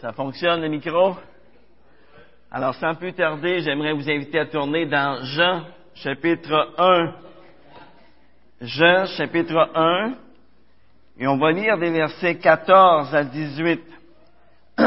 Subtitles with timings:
[0.00, 1.16] Ça fonctionne le micro?
[2.50, 7.14] Alors, sans plus tarder, j'aimerais vous inviter à tourner dans Jean, chapitre 1.
[8.60, 10.14] Jean, chapitre 1.
[11.18, 13.82] Et on va lire des versets 14 à 18.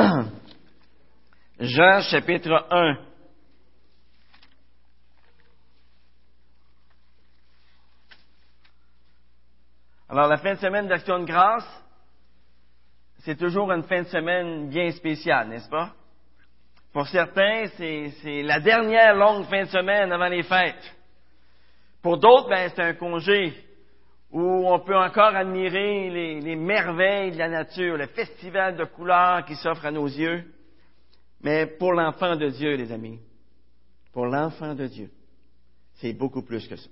[1.60, 2.97] Jean, chapitre 1.
[10.10, 11.67] Alors, la fin de semaine d'Action de grâce,
[13.28, 15.93] c'est toujours une fin de semaine bien spéciale, n'est-ce pas?
[16.93, 20.95] Pour certains, c'est la dernière longue fin de semaine avant les fêtes.
[22.02, 23.53] Pour d'autres, ben, c'est un congé
[24.31, 29.44] où on peut encore admirer les, les, merveilles de la nature, le festival de couleurs
[29.44, 30.45] qui s'offre à nos yeux.
[31.41, 33.19] Mais pour l'enfant de Dieu, les amis,
[34.13, 35.09] pour l'enfant de Dieu,
[35.95, 36.89] c'est beaucoup plus que ça.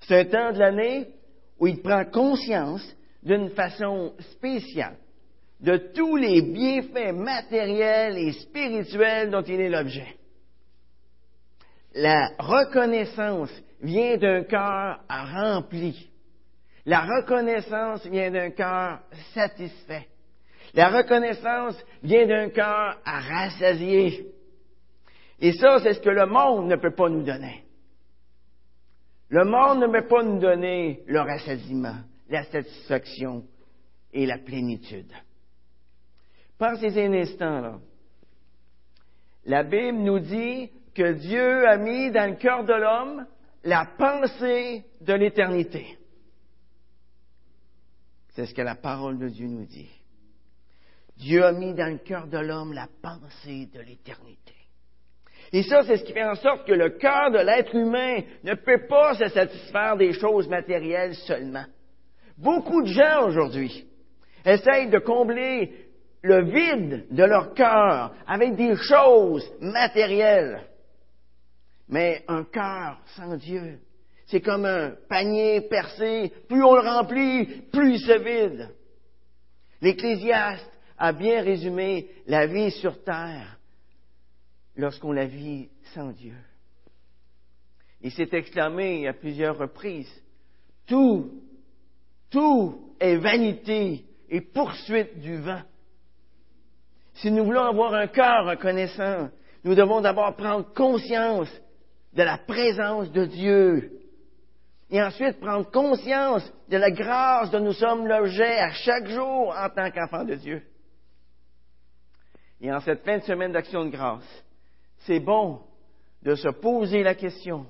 [0.00, 1.06] C'est un temps de l'année
[1.58, 4.96] où il prend conscience d'une façon spéciale
[5.60, 10.16] de tous les bienfaits matériels et spirituels dont il est l'objet.
[11.94, 13.50] La reconnaissance
[13.82, 16.10] vient d'un cœur rempli.
[16.86, 19.00] La reconnaissance vient d'un cœur
[19.34, 20.06] satisfait.
[20.72, 24.26] La reconnaissance vient d'un cœur à rassasier.
[25.40, 27.64] Et ça, c'est ce que le monde ne peut pas nous donner.
[29.28, 31.98] Le monde ne peut pas nous donner le rassasiement,
[32.30, 33.44] la satisfaction
[34.12, 35.12] et la plénitude.
[36.58, 37.78] Pensez un instant, là.
[39.44, 43.26] La Bible nous dit que Dieu a mis dans le cœur de l'homme
[43.64, 45.98] la pensée de l'éternité.
[48.30, 49.90] C'est ce que la parole de Dieu nous dit.
[51.16, 54.54] Dieu a mis dans le cœur de l'homme la pensée de l'éternité.
[55.52, 58.54] Et ça, c'est ce qui fait en sorte que le cœur de l'être humain ne
[58.54, 61.64] peut pas se satisfaire des choses matérielles seulement.
[62.40, 63.86] Beaucoup de gens aujourd'hui
[64.46, 65.90] essayent de combler
[66.22, 70.66] le vide de leur cœur avec des choses matérielles.
[71.88, 73.78] Mais un cœur sans Dieu,
[74.26, 76.32] c'est comme un panier percé.
[76.48, 78.74] Plus on le remplit, plus il se vide.
[79.82, 83.58] L'Ecclésiaste a bien résumé la vie sur terre
[84.76, 86.36] lorsqu'on la vit sans Dieu.
[88.00, 90.10] Il s'est exclamé à plusieurs reprises,
[90.86, 91.42] tout,
[92.30, 95.62] tout est vanité et poursuite du vent.
[97.14, 99.28] Si nous voulons avoir un cœur reconnaissant,
[99.64, 101.50] nous devons d'abord prendre conscience
[102.14, 103.92] de la présence de Dieu.
[104.90, 109.68] Et ensuite prendre conscience de la grâce dont nous sommes l'objet à chaque jour en
[109.68, 110.62] tant qu'enfants de Dieu.
[112.60, 114.44] Et en cette fin de semaine d'action de grâce,
[115.06, 115.60] c'est bon
[116.22, 117.66] de se poser la question,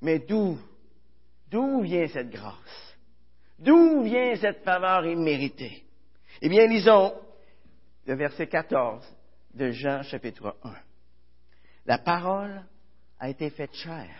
[0.00, 0.58] mais d'où,
[1.50, 2.91] d'où vient cette grâce?
[3.62, 5.84] D'où vient cette faveur imméritée?
[6.40, 7.14] Eh bien, lisons
[8.06, 9.04] le verset 14
[9.54, 10.74] de Jean chapitre 1.
[11.86, 12.64] La parole
[13.20, 14.10] a été faite chair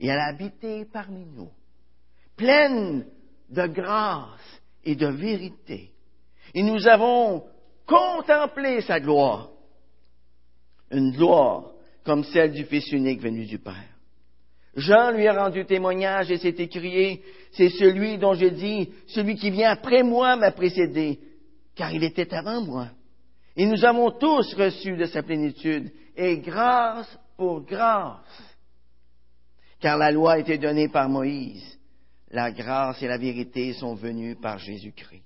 [0.00, 1.52] et elle a habité parmi nous,
[2.36, 3.06] pleine
[3.48, 5.92] de grâce et de vérité.
[6.52, 7.46] Et nous avons
[7.86, 9.50] contemplé sa gloire,
[10.90, 11.70] une gloire
[12.02, 13.91] comme celle du Fils unique venu du Père.
[14.74, 17.22] Jean lui a rendu témoignage et s'est écrié,
[17.52, 21.20] c'est celui dont j'ai dit, celui qui vient après moi m'a précédé,
[21.74, 22.88] car il était avant moi.
[23.54, 28.56] Et nous avons tous reçu de sa plénitude, et grâce pour grâce.
[29.78, 31.78] Car la loi a été donnée par Moïse,
[32.30, 35.24] la grâce et la vérité sont venues par Jésus-Christ.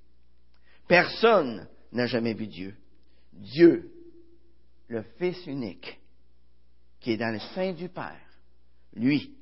[0.88, 2.74] Personne n'a jamais vu Dieu.
[3.32, 3.92] Dieu,
[4.88, 6.00] le Fils unique,
[7.00, 8.18] qui est dans le sein du Père,
[8.94, 9.35] lui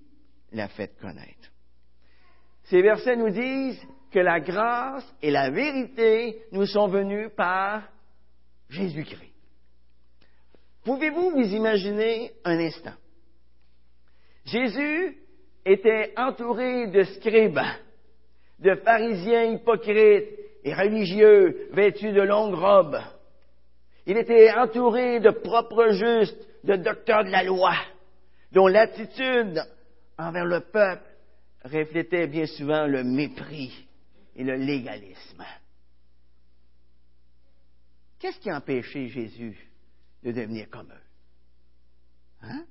[0.55, 1.51] l'a fait connaître.
[2.65, 7.83] Ces versets nous disent que la grâce et la vérité nous sont venues par
[8.71, 9.33] Jésus-Christ.
[10.85, 12.95] Pouvez-vous vous imaginer un instant?
[14.45, 15.17] Jésus
[15.65, 17.61] était entouré de scribes,
[18.61, 20.29] de pharisiens hypocrites
[20.63, 23.01] et religieux vêtus de longues robes.
[24.07, 27.75] Il était entouré de propres justes, de docteurs de la loi,
[28.53, 29.63] dont l'attitude
[30.19, 31.05] envers le peuple
[31.65, 33.89] reflétait bien souvent le mépris
[34.37, 35.45] et le légalisme.
[38.19, 39.59] Qu'est-ce qui a empêché Jésus
[40.23, 41.05] de devenir comme eux?
[42.43, 42.65] Hein?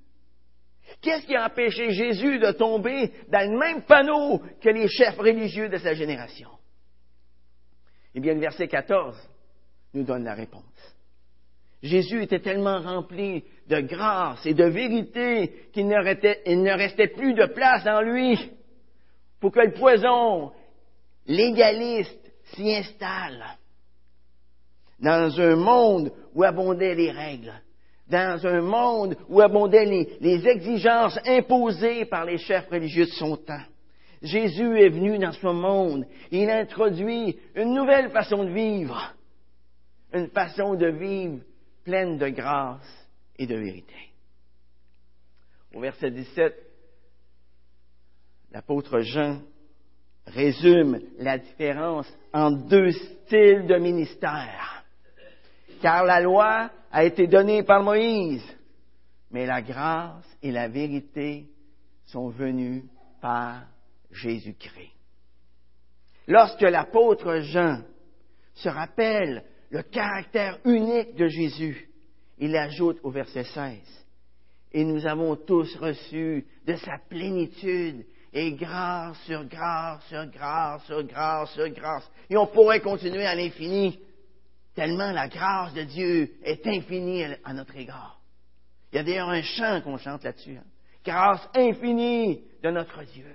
[1.01, 5.69] Qu'est-ce qui a empêché Jésus de tomber dans le même panneau que les chefs religieux
[5.69, 6.49] de sa génération?
[8.15, 9.17] Eh bien, le verset 14
[9.93, 10.92] nous donne la réponse.
[11.83, 17.85] Jésus était tellement rempli de grâce et de vérité qu'il ne, restait plus de place
[17.85, 18.39] en lui
[19.41, 20.53] pour que le poison
[21.27, 23.43] légaliste s'y installe.
[24.99, 27.53] dans un monde où abondaient les règles,
[28.07, 33.35] dans un monde où abondaient les, les exigences imposées par les chefs religieux de son
[33.35, 33.65] temps.
[34.21, 39.13] Jésus est venu dans ce monde il introduit une nouvelle façon de vivre,
[40.13, 41.41] une façon de vivre
[41.83, 43.07] pleine de grâce
[43.37, 43.95] et de vérité.
[45.73, 46.55] Au verset 17,
[48.51, 49.41] l'apôtre Jean
[50.27, 54.83] résume la différence entre deux styles de ministère.
[55.81, 58.45] Car la loi a été donnée par Moïse,
[59.31, 61.47] mais la grâce et la vérité
[62.05, 62.85] sont venues
[63.19, 63.63] par
[64.11, 64.91] Jésus-Christ.
[66.27, 67.81] Lorsque l'apôtre Jean
[68.53, 69.43] se rappelle
[69.73, 71.89] le caractère unique de Jésus,
[72.37, 73.79] il ajoute au verset 16,
[74.71, 81.03] Et nous avons tous reçu de sa plénitude et grâce sur grâce sur grâce sur
[81.03, 82.07] grâce sur grâce.
[82.29, 83.99] Et on pourrait continuer à l'infini,
[84.75, 88.21] tellement la grâce de Dieu est infinie à notre égard.
[88.91, 90.55] Il y a d'ailleurs un chant qu'on chante là-dessus.
[90.55, 90.65] Hein.
[91.03, 93.25] Grâce infinie de notre Dieu.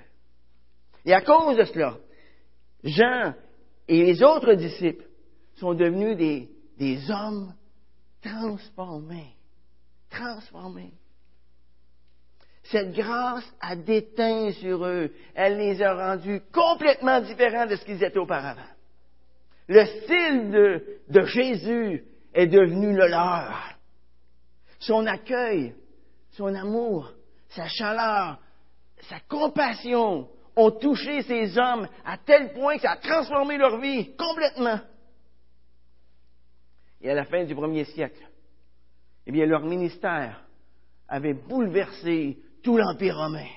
[1.05, 1.96] Et à cause de cela,
[2.84, 3.34] Jean
[3.88, 5.07] et les autres disciples
[5.58, 6.16] sont devenus
[6.78, 7.55] des, hommes
[8.22, 9.34] transformés.
[10.10, 10.94] Transformés.
[12.64, 15.10] Cette grâce a déteint sur eux.
[15.34, 18.60] Elle les a rendus complètement différents de ce qu'ils étaient auparavant.
[19.69, 23.75] Le style de, de Jésus est devenu le leur.
[24.81, 25.75] Son accueil,
[26.32, 27.12] son amour,
[27.49, 28.38] sa chaleur,
[29.02, 34.14] sa compassion ont touché ces hommes à tel point que ça a transformé leur vie
[34.16, 34.81] complètement.
[37.00, 38.26] Et à la fin du premier siècle,
[39.26, 40.44] eh bien, leur ministère
[41.06, 43.48] avait bouleversé tout l'Empire romain.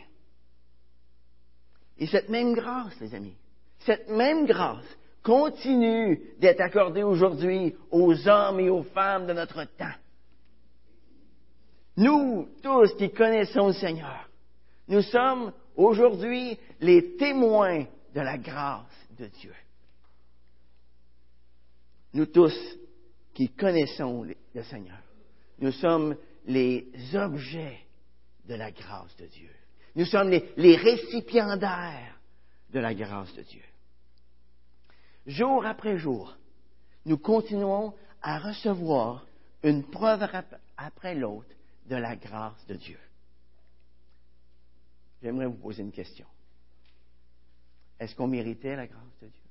[1.98, 3.36] Et cette même grâce, les amis,
[3.80, 4.86] cette même grâce
[5.24, 9.94] continue d'être accordée aujourd'hui aux hommes et aux femmes de notre temps.
[11.98, 14.30] Nous, tous qui connaissons le Seigneur,
[14.88, 17.86] nous sommes aujourd'hui les témoins
[18.16, 19.54] de la grâce de Dieu.
[22.14, 22.54] Nous tous
[23.34, 25.00] qui connaissons le Seigneur,
[25.60, 27.80] nous sommes les objets
[28.46, 29.50] de la grâce de Dieu.
[29.96, 32.20] Nous sommes les, récipiendaires
[32.70, 33.64] de la grâce de Dieu.
[35.28, 36.36] Jour après jour,
[37.06, 39.26] nous continuons à recevoir
[39.64, 40.28] une preuve
[40.78, 41.54] après l'autre
[41.88, 43.00] de la grâce de Dieu.
[45.22, 46.26] J'aimerais vous poser une question.
[48.00, 49.44] Est-ce qu'on méritait la grâce de Dieu?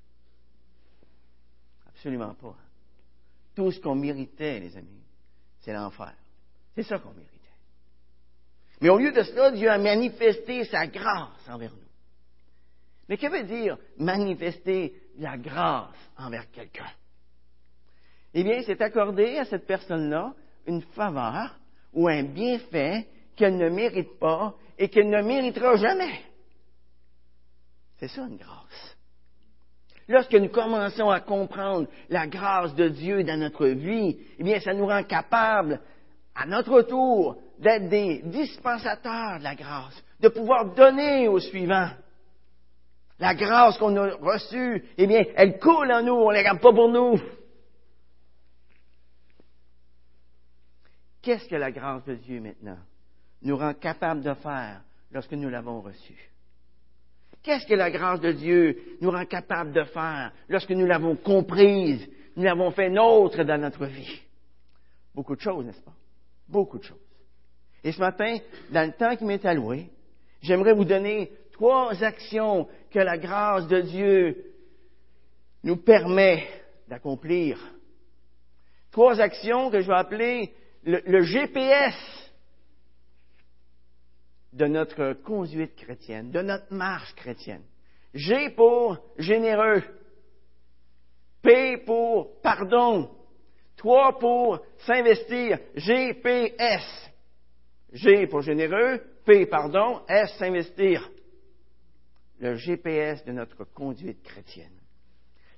[1.87, 2.57] Absolument pas.
[3.61, 5.05] Tout ce qu'on méritait, les amis,
[5.61, 6.15] c'est l'enfer.
[6.75, 7.37] C'est ça qu'on méritait.
[8.81, 11.91] Mais au lieu de cela, Dieu a manifesté sa grâce envers nous.
[13.07, 16.91] Mais que veut dire manifester la grâce envers quelqu'un?
[18.33, 20.35] Eh bien, c'est accorder à cette personne-là
[20.67, 21.61] une faveur
[21.93, 26.19] ou un bienfait qu'elle ne mérite pas et qu'elle ne méritera jamais.
[27.99, 28.97] C'est ça une grâce.
[30.11, 34.75] Lorsque nous commençons à comprendre la grâce de Dieu dans notre vie, eh bien, ça
[34.75, 35.81] nous rend capables,
[36.35, 41.91] à notre tour, d'être des dispensateurs de la grâce, de pouvoir donner au suivant.
[43.21, 46.61] La grâce qu'on a reçue, eh bien, elle coule en nous, on ne la garde
[46.61, 47.21] pas pour nous.
[51.23, 52.79] Qu'est-ce que la grâce de Dieu maintenant
[53.43, 54.81] nous rend capable de faire
[55.13, 56.33] lorsque nous l'avons reçue?
[57.43, 62.07] Qu'est-ce que la grâce de Dieu nous rend capable de faire lorsque nous l'avons comprise,
[62.37, 64.21] nous l'avons fait nôtre dans notre vie?
[65.15, 65.95] Beaucoup de choses, n'est-ce pas?
[66.49, 66.99] Beaucoup de choses.
[67.83, 68.37] Et ce matin,
[68.71, 69.91] dans le temps qui m'est alloué,
[70.43, 74.53] j'aimerais vous donner trois actions que la grâce de Dieu
[75.63, 76.47] nous permet
[76.89, 77.59] d'accomplir.
[78.91, 80.53] Trois actions que je vais appeler
[80.85, 81.95] le, GPS
[84.53, 87.63] de notre conduite chrétienne, de notre marche chrétienne.
[88.15, 89.83] G pour généreux.
[91.43, 93.11] P pour pardon.
[93.77, 95.59] Trois pour s'investir.
[95.75, 97.11] GPS.
[97.93, 101.09] G pour généreux, P, pardon, S, s'investir.
[102.39, 104.79] Le GPS de notre conduite chrétienne.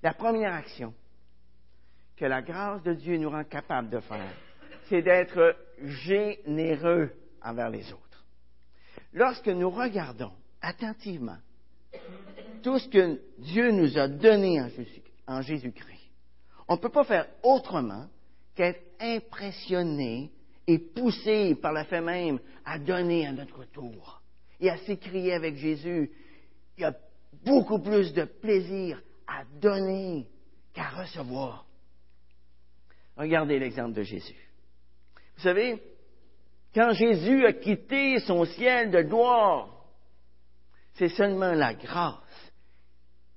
[0.03, 0.95] La première action
[2.17, 4.35] que la grâce de Dieu nous rend capable de faire,
[4.89, 8.12] c'est d'être généreux envers les autres.
[9.13, 11.39] Lorsque nous regardons attentivement
[12.63, 14.61] tout ce que Dieu nous a donné
[15.27, 16.11] en Jésus-Christ,
[16.69, 18.07] on ne peut pas faire autrement
[18.55, 20.31] qu'être impressionné
[20.67, 24.23] et poussé par la fait même à donner à notre tour
[24.61, 26.11] et à s'écrier avec Jésus.
[26.79, 26.95] Il y a
[27.45, 30.27] beaucoup plus de plaisir à donner
[30.73, 31.67] qu'à recevoir.
[33.17, 34.49] Regardez l'exemple de Jésus.
[35.37, 35.83] Vous savez,
[36.75, 39.69] quand Jésus a quitté son ciel de gloire,
[40.95, 42.53] c'est seulement la grâce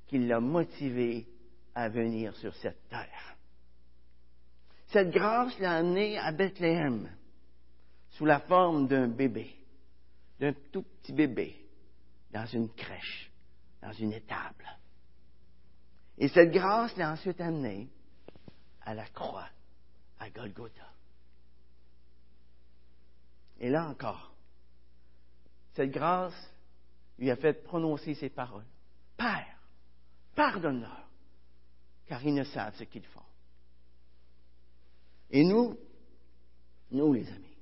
[0.07, 1.27] qui l'a motivé
[1.73, 3.35] à venir sur cette terre.
[4.87, 7.09] Cette grâce l'a amené à Bethléem
[8.11, 9.53] sous la forme d'un bébé,
[10.39, 11.55] d'un tout petit bébé,
[12.31, 13.31] dans une crèche,
[13.81, 14.65] dans une étable.
[16.17, 17.89] Et cette grâce l'a ensuite amené
[18.81, 19.49] à la croix,
[20.19, 20.94] à Golgotha.
[23.59, 24.33] Et là encore,
[25.73, 26.53] cette grâce
[27.17, 28.65] lui a fait prononcer ces paroles.
[29.17, 29.59] Père,
[30.35, 31.09] pardonne-leur,
[32.05, 33.21] car ils ne savent ce qu'ils font.
[35.31, 35.77] Et nous,
[36.91, 37.57] nous les amis,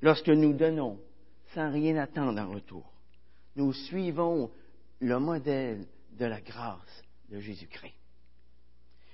[0.00, 1.00] lorsque nous donnons
[1.54, 2.90] sans rien attendre en retour,
[3.56, 4.50] nous suivons
[5.00, 7.94] le modèle de la grâce de Jésus-Christ.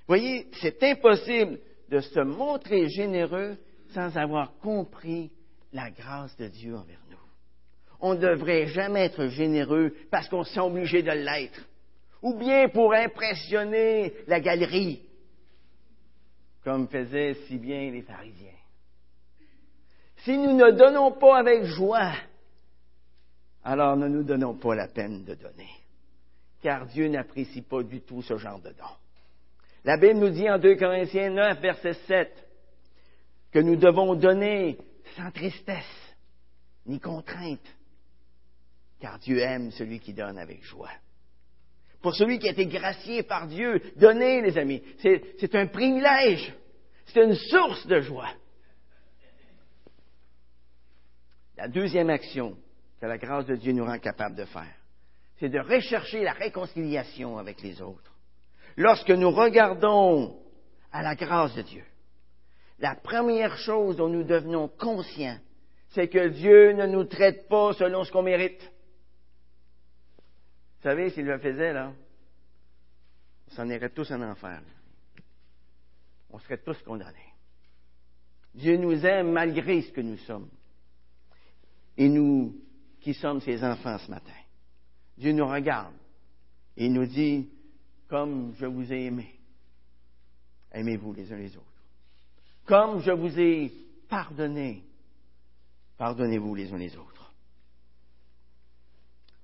[0.07, 3.57] Voyez, c'est impossible de se montrer généreux
[3.93, 5.31] sans avoir compris
[5.73, 7.17] la grâce de Dieu envers nous.
[8.01, 11.67] On ne devrait jamais être généreux parce qu'on s'est obligé de l'être,
[12.21, 15.03] ou bien pour impressionner la galerie,
[16.63, 18.47] comme faisaient si bien les pharisiens.
[20.17, 22.13] Si nous ne donnons pas avec joie,
[23.63, 25.69] alors ne nous donnons pas la peine de donner,
[26.61, 28.85] car Dieu n'apprécie pas du tout ce genre de don.
[29.85, 32.31] La Bible nous dit en 2 Corinthiens 9, verset 7,
[33.51, 34.77] que nous devons donner
[35.15, 36.15] sans tristesse
[36.85, 37.65] ni contrainte,
[38.99, 40.91] car Dieu aime celui qui donne avec joie.
[42.01, 46.53] Pour celui qui a été gracié par Dieu, donner, les amis, c'est un privilège,
[47.07, 48.33] c'est une source de joie.
[51.57, 52.57] La deuxième action
[53.01, 54.75] que la grâce de Dieu nous rend capable de faire,
[55.39, 58.13] c'est de rechercher la réconciliation avec les autres.
[58.77, 60.39] Lorsque nous regardons
[60.91, 61.83] à la grâce de Dieu,
[62.79, 65.39] la première chose dont nous devenons conscients,
[65.89, 68.61] c'est que Dieu ne nous traite pas selon ce qu'on mérite.
[70.77, 71.91] Vous savez, s'il le faisait, là,
[73.47, 74.61] on s'en irait tous en enfer.
[76.29, 77.17] On serait tous condamnés.
[78.53, 80.49] Dieu nous aime malgré ce que nous sommes.
[81.97, 82.55] Et nous,
[83.01, 84.31] qui sommes ses enfants ce matin,
[85.17, 85.95] Dieu nous regarde
[86.77, 87.49] et nous dit,
[88.07, 89.39] comme je vous ai aimé,
[90.71, 91.78] aimez-vous les uns les autres.
[92.69, 93.71] Comme je vous ai
[94.07, 94.83] pardonné,
[95.97, 97.33] pardonnez-vous les uns les autres.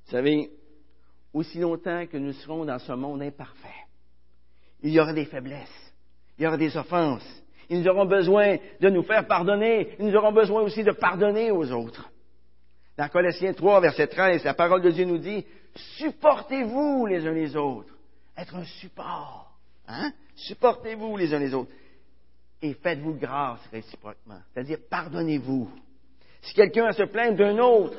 [0.06, 0.52] Vous savez,
[1.34, 3.88] aussi longtemps que nous serons dans ce monde imparfait,
[4.84, 5.94] il y aura des faiblesses,
[6.38, 7.28] il y aura des offenses.
[7.68, 9.96] Nous auront besoin de nous faire pardonner.
[9.98, 12.08] Nous auront besoin aussi de pardonner aux autres.
[12.96, 15.44] Dans Colossiens 3, verset 13, la parole de Dieu nous dit,
[15.98, 17.92] supportez-vous les uns les autres.
[18.38, 19.58] Être un support.
[19.88, 20.14] Hein?
[20.36, 21.72] Supportez-vous les uns les autres
[22.70, 24.40] et faites-vous grâce réciproquement.
[24.54, 25.70] C'est-à-dire, pardonnez-vous.
[26.42, 27.98] Si quelqu'un a se plaindre d'un autre,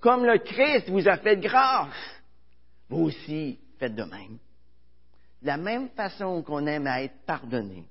[0.00, 2.22] comme le Christ vous a fait grâce,
[2.88, 4.38] vous aussi faites de même.
[5.42, 7.84] De la même façon qu'on aime à être pardonné,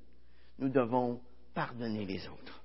[0.59, 1.19] nous devons
[1.53, 2.61] pardonner les autres.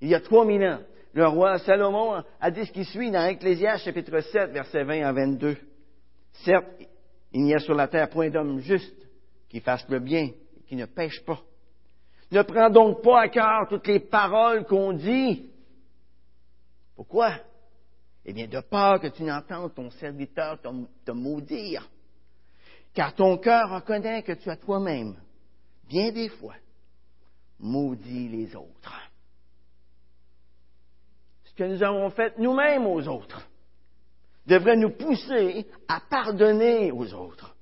[0.00, 0.80] Il y a trois mille ans,
[1.14, 5.12] le roi Salomon a dit ce qui suit dans Ecclésiaste chapitre 7, versets 20 à
[5.12, 5.56] 22.
[6.44, 6.66] Certes,
[7.32, 8.96] il n'y a sur la terre point d'homme juste
[9.48, 11.40] qui fasse le bien et qui ne pêche pas.
[12.32, 15.50] Ne prends donc pas à cœur toutes les paroles qu'on dit.
[16.96, 17.34] Pourquoi?
[18.24, 20.58] Eh bien, de peur que tu n'entendes ton serviteur
[21.04, 21.86] te, maudire.
[22.94, 25.14] Car ton cœur reconnaît que tu as toi-même,
[25.86, 26.54] bien des fois,
[27.58, 28.98] maudit les autres.
[31.44, 33.46] Ce que nous avons fait nous-mêmes aux autres
[34.46, 37.54] devrait nous pousser à pardonner aux autres.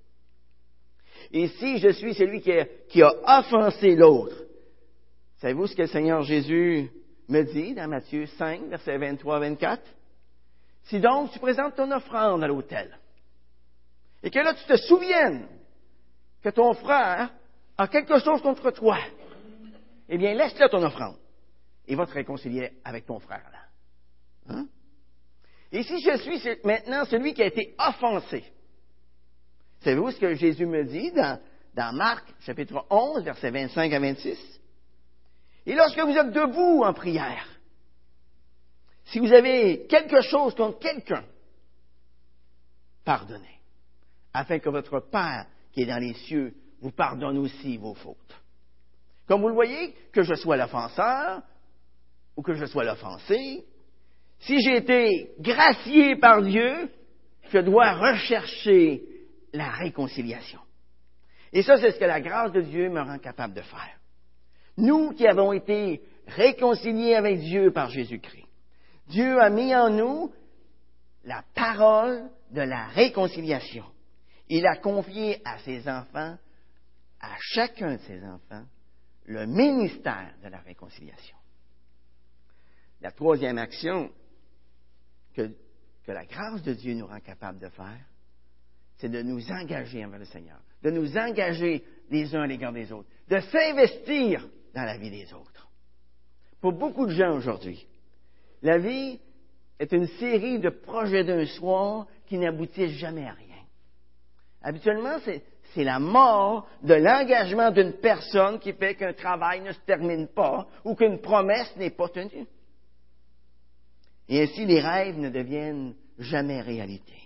[1.32, 4.44] Et si je suis celui qui a offensé l'autre,
[5.40, 6.90] Savez-vous ce que le Seigneur Jésus
[7.28, 9.82] me dit dans Matthieu 5, versets 23 24?
[10.84, 12.98] Si donc tu présentes ton offrande à l'autel,
[14.22, 15.48] et que là tu te souviennes
[16.42, 17.32] que ton frère
[17.78, 18.98] a quelque chose contre toi,
[20.10, 21.16] eh bien laisse-le ton offrande
[21.86, 24.54] et va te réconcilier avec ton frère là.
[24.54, 24.66] Hein?
[25.72, 28.44] Et si je suis maintenant celui qui a été offensé,
[29.80, 31.40] savez-vous ce que Jésus me dit dans,
[31.74, 34.59] dans Marc chapitre 11, versets 25 à 26?
[35.66, 37.46] Et lorsque vous êtes debout en prière,
[39.04, 41.24] si vous avez quelque chose contre quelqu'un,
[43.04, 43.60] pardonnez,
[44.32, 48.40] afin que votre Père qui est dans les cieux vous pardonne aussi vos fautes.
[49.26, 51.42] Comme vous le voyez, que je sois l'offenseur
[52.36, 53.64] ou que je sois l'offensé,
[54.40, 56.90] si j'ai été gracié par Dieu,
[57.50, 59.02] je dois rechercher
[59.52, 60.60] la réconciliation.
[61.52, 63.99] Et ça, c'est ce que la grâce de Dieu me rend capable de faire.
[64.80, 68.46] Nous qui avons été réconciliés avec Dieu par Jésus-Christ.
[69.08, 70.32] Dieu a mis en nous
[71.24, 73.84] la parole de la réconciliation.
[74.48, 76.36] Il a confié à ses enfants,
[77.20, 78.64] à chacun de ses enfants,
[79.26, 81.36] le ministère de la réconciliation.
[83.00, 84.10] La troisième action
[85.34, 85.50] que,
[86.04, 88.00] que la grâce de Dieu nous rend capable de faire,
[88.96, 92.92] c'est de nous engager envers le Seigneur, de nous engager les uns à l'égard des
[92.92, 95.68] autres, de s'investir dans la vie des autres.
[96.60, 97.86] Pour beaucoup de gens aujourd'hui,
[98.62, 99.18] la vie
[99.78, 103.46] est une série de projets d'un soir qui n'aboutissent jamais à rien.
[104.62, 110.28] Habituellement, c'est la mort de l'engagement d'une personne qui fait qu'un travail ne se termine
[110.28, 112.46] pas ou qu'une promesse n'est pas tenue.
[114.28, 117.16] Et ainsi, les rêves ne deviennent jamais réalité.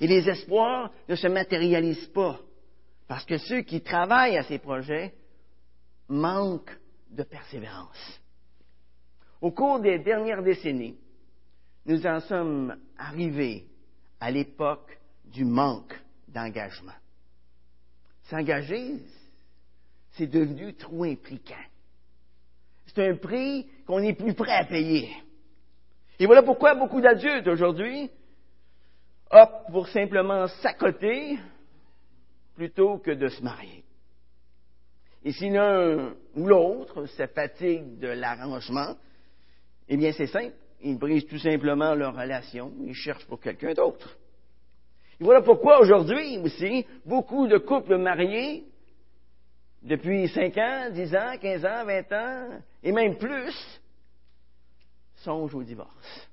[0.00, 2.38] Et les espoirs ne se matérialisent pas,
[3.08, 5.12] parce que ceux qui travaillent à ces projets
[6.08, 6.76] manquent
[7.10, 8.20] de persévérance.
[9.40, 10.98] Au cours des dernières décennies,
[11.86, 13.66] nous en sommes arrivés
[14.20, 15.98] à l'époque du manque
[16.28, 16.92] d'engagement.
[18.24, 19.00] S'engager,
[20.12, 21.54] c'est devenu trop impliquant.
[22.86, 25.10] C'est un prix qu'on n'est plus prêt à payer.
[26.18, 28.10] Et voilà pourquoi beaucoup d'adultes aujourd'hui
[29.30, 31.38] optent pour simplement s'accoter
[32.54, 33.84] plutôt que de se marier.
[35.24, 38.94] Et si l'un ou l'autre se fatigue de l'arrangement,
[39.88, 44.16] eh bien c'est simple, ils brisent tout simplement leur relation, ils cherchent pour quelqu'un d'autre.
[45.20, 48.64] Et voilà pourquoi aujourd'hui aussi, beaucoup de couples mariés,
[49.82, 52.48] depuis 5 ans, 10 ans, 15 ans, 20 ans,
[52.82, 53.80] et même plus,
[55.16, 56.28] songent au divorce.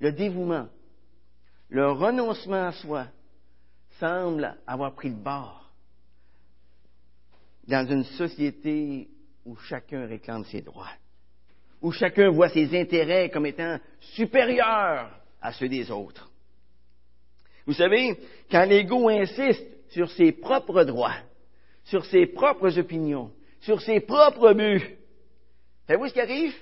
[0.00, 0.68] Le dévouement,
[1.68, 3.06] le renoncement à soi
[3.98, 5.65] semble avoir pris le bord
[7.66, 9.08] dans une société
[9.44, 10.92] où chacun réclame ses droits,
[11.80, 16.30] où chacun voit ses intérêts comme étant supérieurs à ceux des autres.
[17.66, 18.16] Vous savez,
[18.50, 21.16] quand l'ego insiste sur ses propres droits,
[21.84, 24.96] sur ses propres opinions, sur ses propres buts,
[25.86, 26.54] savez-vous ce qui arrive?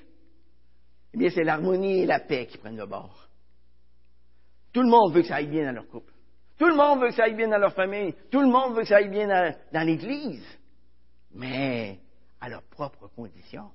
[1.12, 3.29] Eh bien, c'est l'harmonie et la paix qui prennent le bord.
[4.73, 6.12] Tout le monde veut que ça aille bien dans leur couple.
[6.59, 8.14] Tout le monde veut que ça aille bien dans leur famille.
[8.31, 9.29] Tout le monde veut que ça aille bien
[9.73, 10.45] dans, l'Église.
[11.35, 11.99] Mais
[12.40, 13.70] à leurs propres conditions.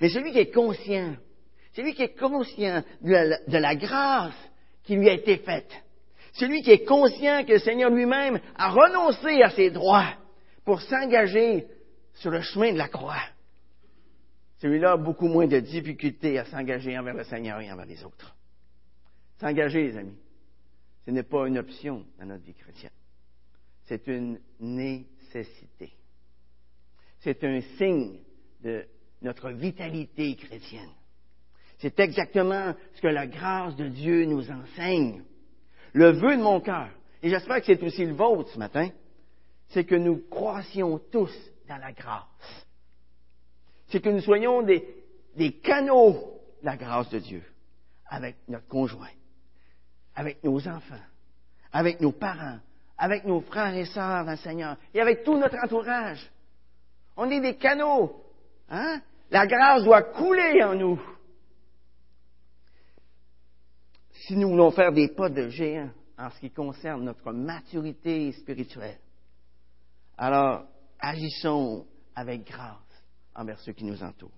[0.00, 1.16] Mais celui qui est conscient,
[1.74, 4.34] celui qui est conscient de la grâce
[4.82, 5.72] qui lui a été faite.
[6.32, 10.14] Celui qui est conscient que le Seigneur lui-même a renoncé à ses droits
[10.64, 11.66] pour s'engager
[12.14, 13.22] sur le chemin de la croix.
[14.58, 18.34] Celui-là a beaucoup moins de difficultés à s'engager envers le Seigneur et envers les autres.
[19.40, 20.18] S'engager, les amis,
[21.04, 22.92] ce n'est pas une option dans notre vie chrétienne.
[23.84, 25.92] C'est une nécessité.
[27.22, 28.18] C'est un signe
[28.62, 28.84] de
[29.22, 30.90] notre vitalité chrétienne.
[31.78, 35.22] C'est exactement ce que la grâce de Dieu nous enseigne.
[35.92, 36.88] Le vœu de mon cœur,
[37.22, 38.88] et j'espère que c'est aussi le vôtre ce matin,
[39.68, 41.32] c'est que nous croissions tous
[41.68, 42.66] dans la grâce.
[43.88, 47.42] C'est que nous soyons des, canaux de la grâce de Dieu
[48.06, 49.10] avec notre conjoint,
[50.14, 50.94] avec nos enfants,
[51.72, 52.58] avec nos parents,
[52.98, 56.30] avec nos frères et sœurs dans le et avec tout notre entourage.
[57.16, 58.24] On est des canaux.
[58.68, 59.00] Hein?
[59.30, 61.00] La grâce doit couler en nous
[64.26, 68.98] si nous voulons faire des pas de géant en ce qui concerne notre maturité spirituelle,
[70.16, 70.64] alors
[70.98, 72.76] agissons avec grâce
[73.34, 74.30] envers ceux qui nous entourent.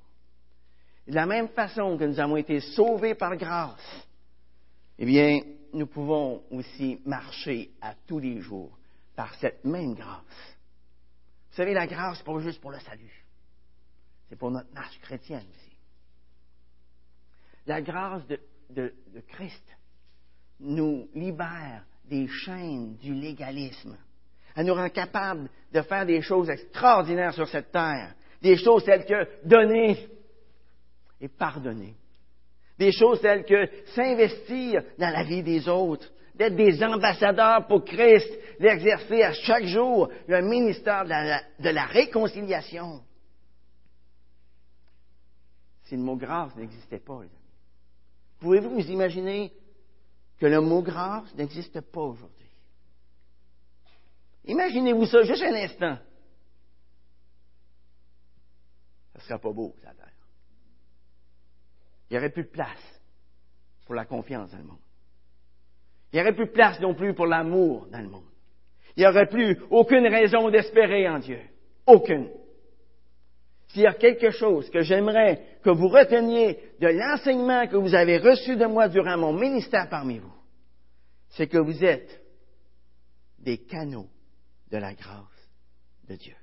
[1.06, 4.06] De la même façon que nous avons été sauvés par grâce,
[4.98, 5.40] eh bien,
[5.74, 8.78] nous pouvons aussi marcher à tous les jours
[9.14, 10.53] par cette même grâce.
[11.54, 13.24] Vous savez, la grâce, n'est pas juste pour le salut.
[14.28, 15.76] C'est pour notre marche chrétienne aussi.
[17.66, 18.40] La grâce de
[18.70, 18.92] de,
[19.28, 19.64] Christ
[20.60, 23.96] nous libère des chaînes du légalisme.
[24.56, 28.14] Elle nous rend capable de faire des choses extraordinaires sur cette terre.
[28.40, 30.08] Des choses telles que donner
[31.20, 31.96] et pardonner.
[32.78, 38.30] Des choses telles que s'investir dans la vie des autres, d'être des ambassadeurs pour Christ,
[38.58, 43.02] d'exercer à chaque jour le ministère de la, réconciliation.
[45.84, 47.38] Si le mot grâce n'existait pas, les amis,
[48.40, 49.52] Pouvez-vous vous imaginer
[50.38, 52.50] que le mot grâce n'existe pas aujourd'hui?
[54.46, 55.98] Imaginez-vous ça juste un instant.
[59.12, 60.03] Ça ne sera pas beau, ça.
[62.14, 63.02] Il n'y aurait plus de place
[63.86, 64.78] pour la confiance dans le monde.
[66.12, 68.30] Il n'y aurait plus de place non plus pour l'amour dans le monde.
[68.96, 71.40] Il n'y aurait plus aucune raison d'espérer en Dieu.
[71.88, 72.30] Aucune.
[73.66, 78.18] s'il y a quelque chose que j'aimerais que vous reteniez de l'enseignement que vous avez
[78.18, 80.34] reçu de moi durant mon ministère parmi vous,
[81.30, 82.22] c'est que vous êtes
[83.40, 84.08] des canaux
[84.70, 85.50] de la grâce
[86.08, 86.36] de Dieu.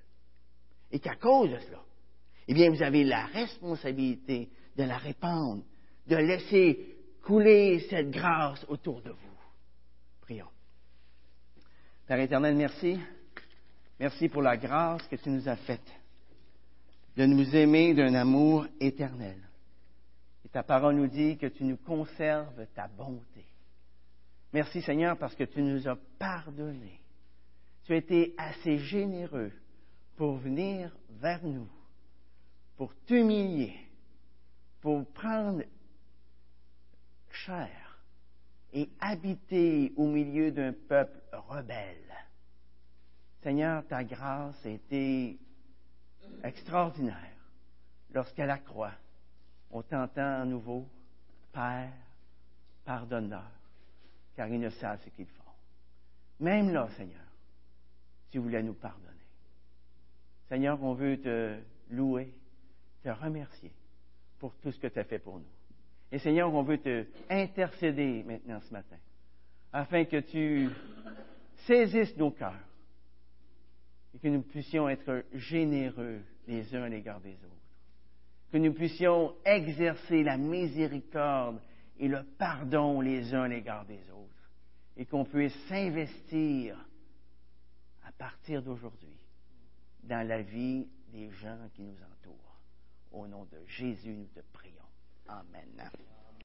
[0.92, 1.82] Et qu'à cause de cela,
[2.50, 5.64] eh bien, vous avez la responsabilité de la répandre,
[6.08, 9.38] de laisser couler cette grâce autour de vous.
[10.22, 10.50] Prions.
[12.08, 13.00] Père éternel, merci.
[14.00, 15.92] Merci pour la grâce que tu nous as faite
[17.18, 19.38] de nous aimer d'un amour éternel.
[20.46, 23.46] Et ta parole nous dit que tu nous conserves ta bonté.
[24.54, 27.00] Merci Seigneur parce que tu nous as pardonné.
[27.84, 29.52] Tu as été assez généreux
[30.16, 31.68] pour venir vers nous,
[32.78, 33.76] pour t'humilier,
[34.82, 35.64] pour prendre
[37.30, 37.70] chair
[38.74, 41.98] et habiter au milieu d'un peuple rebelle.
[43.44, 45.40] Seigneur, ta grâce a été
[46.44, 47.16] extraordinaire
[48.14, 48.94] lorsqu'à la croix,
[49.72, 50.88] on t'entend à nouveau,
[51.54, 51.92] Père,
[52.86, 53.52] pardonneur,
[54.36, 55.44] car ils ne savent ce qu'ils font.
[56.40, 57.20] Même là, Seigneur,
[58.32, 59.08] tu voulais nous pardonner.
[60.48, 62.34] Seigneur, on veut te louer,
[63.04, 63.74] te remercier
[64.42, 65.46] pour tout ce que tu as fait pour nous.
[66.12, 68.98] Et Seigneur, on veut te intercéder maintenant ce matin,
[69.72, 70.68] afin que tu
[71.68, 72.68] saisisses nos cœurs
[74.16, 77.48] et que nous puissions être généreux les uns à l'égard des autres.
[78.52, 81.62] Que nous puissions exercer la miséricorde
[82.00, 84.50] et le pardon les uns à l'égard des autres.
[84.98, 86.84] Et qu'on puisse s'investir
[88.04, 89.18] à partir d'aujourd'hui
[90.04, 92.51] dans la vie des gens qui nous entourent.
[93.12, 94.88] Au nom de Jésus, nous te prions.
[95.28, 95.90] Amen.